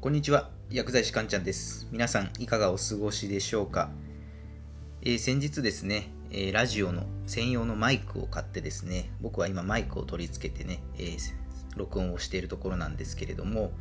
[0.00, 1.86] こんにちは薬剤師かんちゃんです。
[1.90, 3.90] 皆さんいかがお過ごしでしょうか、
[5.02, 11.18] えー、先日ですね、えー、ラジオの専用のマイクを買ってですね僕は今マイクを取り付けてね、えー、
[11.76, 13.72] 録音をしているところなんですけれども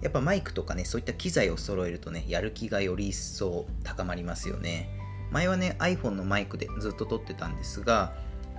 [0.00, 4.88] やっぱマイクとかねそういった機材を揃えるとねやる気がより一層高まりますよね。
[5.30, 8.14] 前はね iPhone のマイクでずっと撮ってたんですが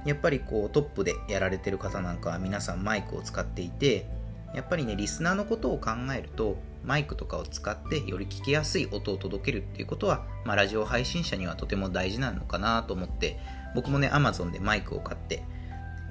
[0.05, 4.07] やっぱりこうトップでやられてる方なんかは皆さんマイクを使っていて
[4.53, 13.39] やっぱりねリスナーのことを考えるとマイクとかを使ってより聞きやすい音を届けるっていうことは、まあ、ラジオ配信者にはとても大事なのかなと思って
[13.73, 15.43] 僕もね Amazon でマイクを買って、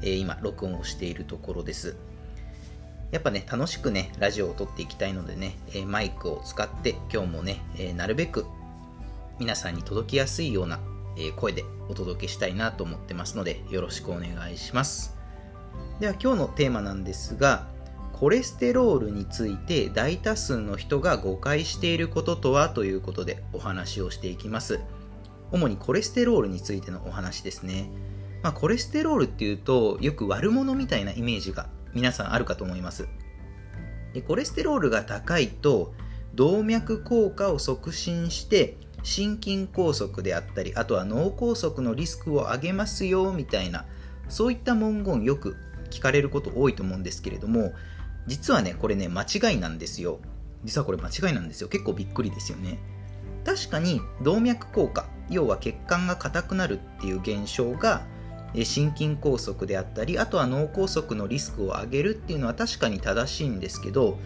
[0.02, 1.96] えー、今録音をしているところです。
[3.12, 8.44] やっぱね楽しくねラジオを撮っていきたいのでね、えー、マイクを使って今日もね、えー、なるべく
[9.38, 10.80] 皆さんに届きやすいような、
[11.16, 15.16] え声でお届けしたいなと思ってますのでよろしくお願いします。
[16.00, 17.68] では今日のテーマなんですが
[18.12, 24.80] コレステロールについて大多数の人が誤解していることとはということでお話をしていきます。
[25.50, 27.88] 主にコレステロールについてのお話ですね、
[28.42, 33.08] まあ、コレステロールっていうとよく悪者みたいなイメージが皆さんあるかと思います。
[34.14, 35.92] でコレステロールが高いと
[36.34, 43.84] 動脈硬化を促進して心筋梗塞であったりあとは脳梗塞のリスクを上げますよみたいな
[44.28, 45.56] そういった文言よく
[45.90, 47.72] 聞かれること多いと思うんですけれども
[48.26, 50.18] 実はね、これね、間違いなんですよ。
[50.64, 51.68] 実はこれ間違いなんですよ。
[51.68, 52.78] 結構びっくりですよね。
[53.44, 58.06] 確かに動脈硬化、要は血管が硬くなるっていう現象が
[58.54, 64.18] 心筋梗塞であったり、あとは脳梗塞のリスクを上げるっていうのは確かに正しいんですけど、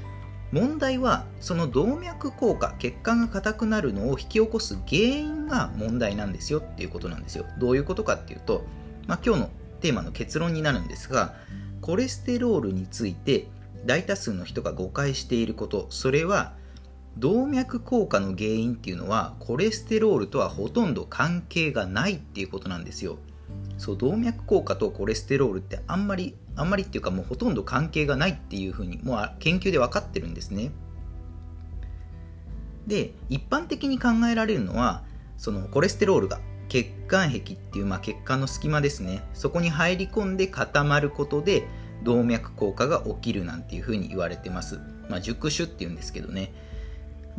[0.53, 7.45] 問題はその動脈硬化、血管が硬くなるのを引き起こす原因が問題なんですよっていうことなんですよ。
[7.59, 8.65] どういうことかっていうと、
[9.07, 11.35] まあ、今日のテーマの結論になるんですが、
[11.81, 13.47] コレステロールについて
[13.85, 16.55] 大多数の人が誤解していることそれは
[17.17, 23.19] 動脈硬化の原因っていうのはコレステロールとはほとんど関係がないっていうことなんですよ
[23.77, 30.71] そう動脈硬化とコレステロールってあんまりあんまりっていうかもうほとんど関係がないっていうふうにもう研究で分かってるんですね
[32.87, 35.03] で一般的に考えられるのは
[35.37, 41.67] そのコレステロールが血管壁っていう、まあ、血管の隙間ですねそこに入り込んで固まることで
[42.03, 44.81] 動脈硬化が起きるなんていうふうに言われてます。
[45.09, 46.53] まあ、熟手っていうんですけどね。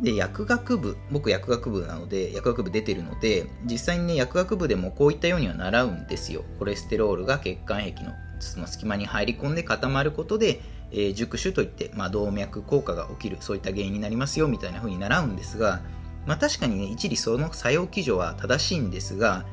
[0.00, 6.44] で、薬学部、僕薬学部なので、薬学部出てるので、実際にね、薬学部でもこういったようには習うんですよ。
[6.58, 8.12] コレステロールが血管壁の
[8.44, 10.60] その隙間に入り込んで固まることで、
[10.92, 15.82] えー、熟手といって、まあ、動脈硬化が起きる、そういった原因になりますよ、みたいな風に習うんですが、
[16.26, 19.46] まあ、確かにね、一理その作用基準は正しいんですが、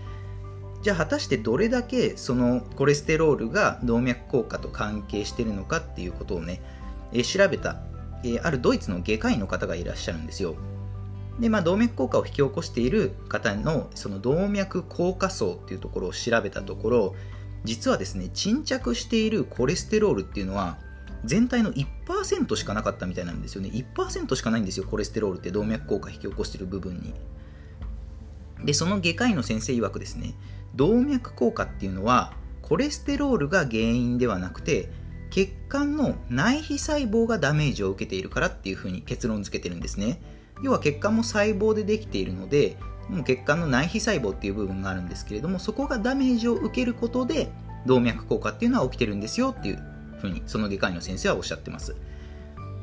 [0.82, 6.62] じゃあ果たしてどれだけそのコレステロールが動脈硬化と関係しているのかっていうことをね、
[7.14, 7.78] えー、調べた、
[8.24, 10.56] えー、あるドイツの外科医の方がいらっしゃるんですよ。
[11.40, 17.16] で、まあ、動脈硬化を引き起こしている方のその動脈硬化層っていうところを調べたところ
[17.68, 20.78] 実はですね沈着しているコレステロールっていうのは
[21.26, 23.70] 全体の1%しかなかったみたいなんですよね。
[23.70, 27.14] 1%しかないんですよコレステロールって動脈硬化引き起こしている部分に。
[28.64, 30.34] でその外科医の先生曰くですね
[30.76, 34.90] 動脈硬化っていうのはコレステロールが原因ではなくて
[35.30, 40.22] 血管の内皮細胞がダメージを受けているからっていうふうに結論付けてるんですね。
[40.64, 42.78] 要は血管も細胞でできているので
[43.26, 47.50] 血管の内皮細胞っていう部分があるんですけれどもそこがダメージを受けることで
[47.86, 49.80] 動脈硬化っていうのは起きてるんですよっていう
[50.20, 51.96] ふうにその外科医の先生はおっしゃってます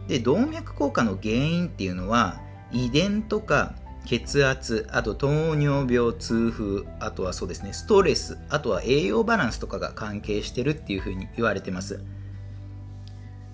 [0.09, 2.41] で動脈硬化の原因っていうのは
[2.73, 3.75] 遺伝とか
[4.07, 12.05] 血圧、あと糖尿病、痛風、あとはそうですね、ストレス、あとは栄養バランスとかが関係してるっていうふうに言われてます。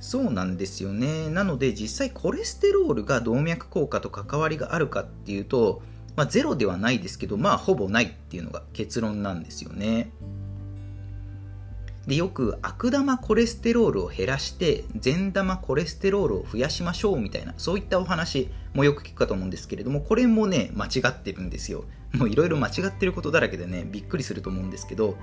[0.00, 1.28] そうなんですよね。
[1.28, 5.82] なので実際コレステロールが動脈硬化と関わりがあるかっていうと、
[6.16, 10.12] まあ、ゼロではないですけど、まあほぼないっていうのが結論なんですよね。
[12.06, 21.84] でよく悪玉コレステロールを減らして善玉コレステロールを増やしましょうみたいなそういったお話もよく聞くかと思うんですけれどもこれもね間違ってるんですよ
[22.14, 25.17] もういろいろ間違ってることだらけでねびっくりすると思うんですけど、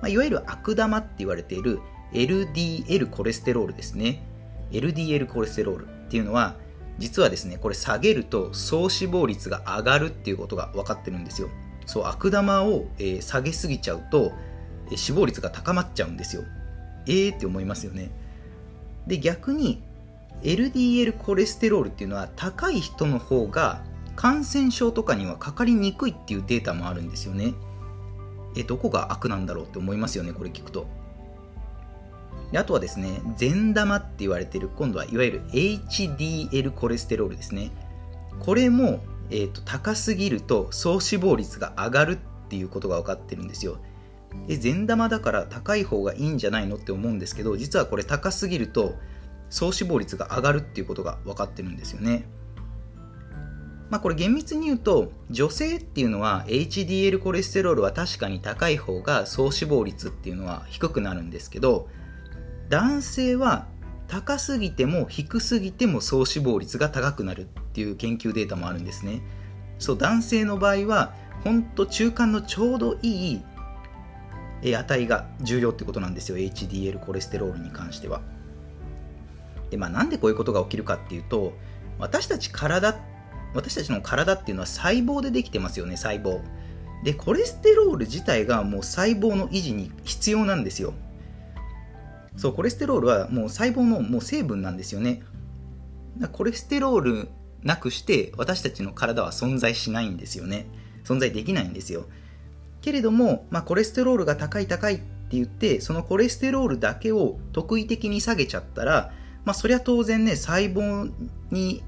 [0.04, 1.80] あ、いわゆる悪玉って言われている
[2.12, 4.22] LDL コレステロールですね
[4.70, 6.56] LDL コレステロールっていうのは
[6.98, 11.48] 実はですねこれ下げると総死亡率が上がるっていうことが分かってるんですよ
[11.86, 14.32] そう悪玉を、えー、下げすぎちゃうと
[14.96, 16.42] 死亡率が高まっちゃうんですよ。
[17.06, 18.10] えーって思いますよね。
[19.06, 19.82] で、逆に
[20.42, 23.82] LDL コレステロールっていうのは高い人の方が
[24.16, 27.54] 感染症とかにはかかりにくいっていうデータもあるんですよね。
[28.56, 30.86] え、どこが悪なんだろうって思いますよね、これ聞くと。
[32.52, 37.70] であとはですね善玉って言われてる今度はいわゆる HDL コレステロールですね。
[38.40, 39.00] これも、
[39.30, 43.78] えーと、高すぎると総死亡率が上がるっていうことが分かってるんですよ。
[44.46, 48.94] で善玉だから高い方がいいんじゃないのって思うんですけど実はこれ高すぎると
[49.50, 52.24] 総死亡率が上がるっていうことが分かってるんですよね。
[53.90, 61.88] まあ、これ厳密に言うと女性っていうのは HDL コレステロールは確かに高い方が総死亡率っていうのは低くなるんですけど
[62.72, 63.66] 男性は
[64.08, 69.20] 高すぎても低すぎても総死亡率が高くなるっていう研究データもあるんですね。
[69.78, 71.12] そう男性の場合は
[71.44, 73.42] 本当中間のちょうどいい
[74.62, 76.38] 値が重要ってことなんですよ。
[76.38, 78.22] HDL コレステロールに関しては。
[79.68, 81.52] でまあなんでこういうことが起きるかっていうと
[81.98, 82.98] 私たち体
[83.52, 86.40] 私たちの体っていうのは細胞でできてますよね細胞。
[87.04, 90.94] でコレステロール自体がもう細胞の維持に必要なんですよ。
[92.36, 95.22] そうコレステロールはもう細胞のもう成分なんですよね。
[96.32, 97.28] コレステロール
[97.62, 100.66] なくして私たちの体は存在しないんですよね。
[101.04, 102.06] 存在できないんですよ。
[102.80, 109.12] けれども、まあ、コレステロールが高い高いって言ってそのコレステロールだけを特異的に下げちゃったら、
[109.44, 111.12] まあ、そりゃ当然ね細胞
[111.50, 111.82] に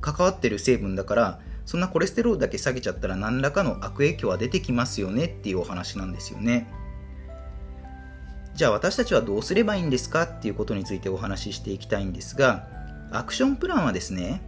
[0.00, 6.68] 関わってる成分だからそんなコレステロールだけ下げちゃったら何らかの悪影響は出てきますよねっていうお話なんですよね。
[8.54, 12.68] じゃあ私たちはどうすればいいんですかっていうことについてお話ししていきたいんですが
[13.10, 14.42] アクションプランはですね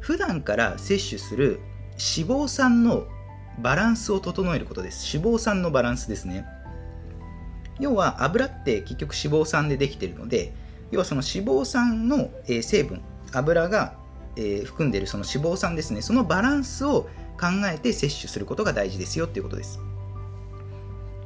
[0.00, 1.60] 普段から摂取する
[1.92, 3.06] 脂肪酸の
[3.58, 5.16] バランスを整えることです。
[5.16, 6.44] 脂肪酸のバランスですね。
[7.80, 10.52] 要は油って結局脂肪酸でできているので
[10.90, 12.30] 要はその脂肪酸の
[12.62, 13.02] 成分
[13.32, 13.94] 油が、
[14.64, 16.02] 含んでいるその脂肪酸ですね。
[16.02, 17.08] そのバランスを
[17.40, 19.80] 考えて摂取することが大事ですよっていうことです。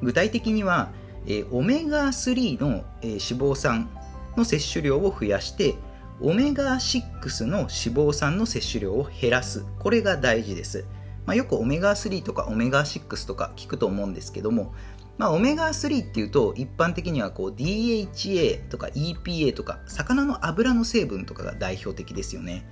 [0.00, 0.93] 具体的には、
[1.26, 3.88] えー、オメガ3の、えー、脂肪酸
[4.37, 5.76] の摂取量を増やして
[6.20, 9.64] オメガ6の脂肪酸の摂取量を減らす。
[9.78, 10.84] これが大事です、
[11.26, 14.75] まあ、よくオメガ3とかオメガ6とか聞くと思うんですけども
[15.20, 22.64] まあ、オメガ3っていうと一般的にはこう DHA とか EPA とか魚の油の成分とかが代表的ですよね。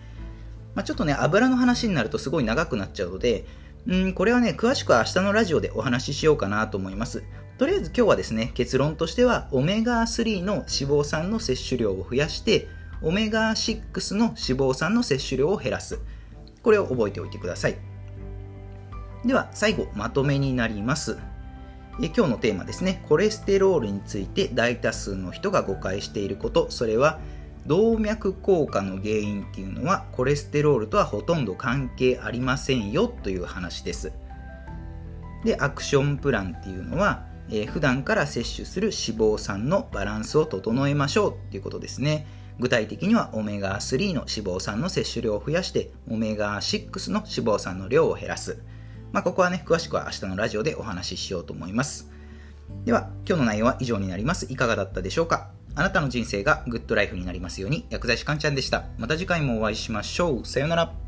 [0.75, 3.45] まあ、ちょっとね、油の話になるとすごい長くなっちゃうので、
[3.87, 7.23] うん、これはね、詳しくは明日のラジオでお話ししようかなと思います。
[7.59, 12.69] とりあえず今日はですね、結論としては、オメガ3の脂肪酸の摂取量を増やして、
[13.03, 15.99] オメガ6の脂肪酸の摂取量を減らす。
[16.63, 17.77] これを覚えておいてください。
[19.25, 21.19] では、最後、まとめになります。
[22.01, 27.19] え今日のテーマですね、コレステロールについて大多数の人が誤解していること、それは、
[27.67, 34.11] 動脈硬化の原因っていうのはコレステロールとはほとんど関係ありませんよという話です
[35.45, 42.27] でアクションプランっていうのは、えー、普段から摂取する脂肪酸のバランスを整えましょうっていうことですね
[42.59, 48.63] 具体的にはオメガ3の脂肪酸の摂取量を増やしてオメガ6の脂肪酸の量を減らす
[49.11, 52.11] まあ、ここはね詳しくは明日のラジオでお話ししようと思います
[52.85, 55.51] では今日の内容は以上になりますいかがだったでしょうか？
[55.79, 58.87] あなたの人生がグッドライフになりますように、薬剤師かんちゃんでした。
[58.99, 60.45] また次回もお会いしましょう。
[60.45, 61.08] さようなら。